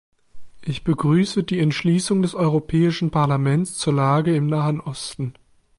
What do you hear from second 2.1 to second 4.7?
des Europäischen Parlaments zur Lage im